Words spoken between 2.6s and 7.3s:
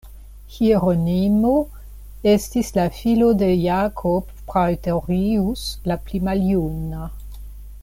la filo de Jacob Praetorius la pli maljuna.